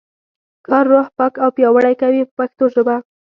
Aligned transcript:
کار 0.67 0.85
روح 0.91 1.07
پاک 1.17 1.33
او 1.43 1.49
پیاوړی 1.57 1.95
کوي 2.01 2.21
په 2.25 2.31
پښتو 2.37 2.63
ژبه. 2.73 2.95